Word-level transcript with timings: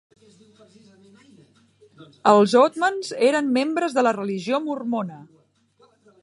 Els 2.31 2.55
oatmans 2.63 3.13
eren 3.31 3.53
membres 3.59 3.95
de 3.99 4.07
la 4.09 4.15
religió 4.19 4.63
mormona. 4.71 5.21